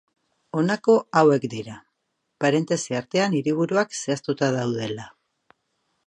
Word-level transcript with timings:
Honako 0.59 0.93
hauek 1.19 1.43
dira, 1.51 1.75
parentesi 2.45 2.97
artean 3.01 3.35
hiriburuak 3.41 3.93
zehaztuta 3.99 4.49
daudela. 4.57 5.05